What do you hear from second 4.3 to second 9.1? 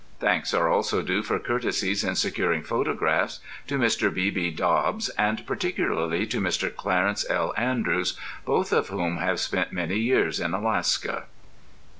B. Dobbs and particularly to Mr. Clarence L. Andrews, both of